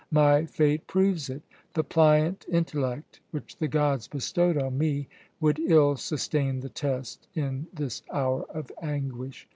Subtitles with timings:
[0.09, 1.43] My fate proves it.
[1.75, 5.07] The pliant intellect which the gods bestowed on me
[5.39, 9.47] would ill sustain the test in this hour of anguish.